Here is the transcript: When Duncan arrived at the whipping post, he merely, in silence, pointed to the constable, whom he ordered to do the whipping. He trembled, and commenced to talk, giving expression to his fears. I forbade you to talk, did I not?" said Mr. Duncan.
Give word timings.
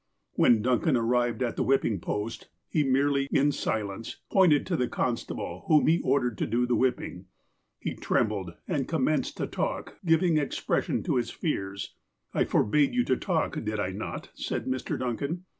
When 0.31 0.63
Duncan 0.63 0.97
arrived 0.97 1.43
at 1.43 1.57
the 1.57 1.63
whipping 1.63 1.99
post, 1.99 2.49
he 2.67 2.83
merely, 2.83 3.27
in 3.31 3.51
silence, 3.51 4.17
pointed 4.31 4.65
to 4.65 4.75
the 4.75 4.87
constable, 4.87 5.63
whom 5.67 5.85
he 5.85 5.99
ordered 6.01 6.39
to 6.39 6.47
do 6.47 6.65
the 6.65 6.75
whipping. 6.75 7.27
He 7.77 7.93
trembled, 7.93 8.55
and 8.67 8.87
commenced 8.87 9.37
to 9.37 9.45
talk, 9.45 9.99
giving 10.03 10.37
expression 10.39 11.03
to 11.03 11.17
his 11.17 11.29
fears. 11.29 11.93
I 12.33 12.45
forbade 12.45 12.95
you 12.95 13.03
to 13.05 13.15
talk, 13.15 13.63
did 13.63 13.79
I 13.79 13.91
not?" 13.91 14.31
said 14.33 14.65
Mr. 14.65 14.97
Duncan. 14.97 15.45